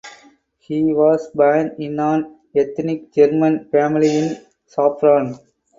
He 0.57 0.91
was 0.95 1.29
born 1.29 1.75
in 1.77 1.99
an 1.99 2.39
ethnic 2.55 3.13
German 3.13 3.69
family 3.69 4.07
in 4.17 4.37
Sopron. 4.67 5.37